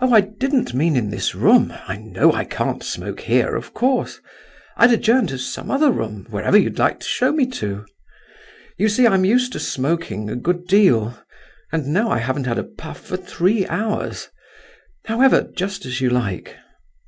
[0.00, 1.72] "Oh, I didn't mean in this room!
[1.86, 4.20] I know I can't smoke here, of course.
[4.76, 7.86] I'd adjourn to some other room, wherever you like to show me to.
[8.78, 11.16] You see, I'm used to smoking a good deal,
[11.70, 14.28] and now I haven't had a puff for three hours;
[15.04, 16.56] however, just as you like."